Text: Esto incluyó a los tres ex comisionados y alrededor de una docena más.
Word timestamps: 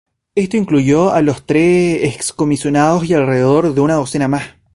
Esto 0.33 0.57
incluyó 0.57 1.11
a 1.11 1.21
los 1.21 1.45
tres 1.45 1.99
ex 2.05 2.33
comisionados 2.33 3.05
y 3.07 3.13
alrededor 3.13 3.75
de 3.75 3.81
una 3.81 3.93
docena 3.93 4.27
más. 4.27 4.55